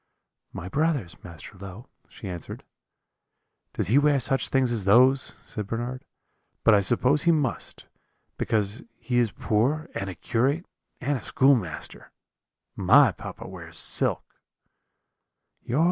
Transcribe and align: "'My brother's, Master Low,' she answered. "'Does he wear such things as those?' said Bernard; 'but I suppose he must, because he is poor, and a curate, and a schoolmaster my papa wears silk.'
"'My 0.51 0.67
brother's, 0.67 1.15
Master 1.23 1.55
Low,' 1.59 1.87
she 2.09 2.27
answered. 2.27 2.63
"'Does 3.73 3.89
he 3.89 3.99
wear 3.99 4.19
such 4.19 4.49
things 4.49 4.71
as 4.71 4.85
those?' 4.85 5.35
said 5.43 5.67
Bernard; 5.67 6.05
'but 6.63 6.73
I 6.73 6.81
suppose 6.81 7.21
he 7.23 7.31
must, 7.31 7.85
because 8.35 8.81
he 8.97 9.19
is 9.19 9.31
poor, 9.31 9.91
and 9.93 10.09
a 10.09 10.15
curate, 10.15 10.65
and 11.01 11.19
a 11.19 11.21
schoolmaster 11.21 12.11
my 12.75 13.11
papa 13.11 13.47
wears 13.47 13.77
silk.' 13.77 14.25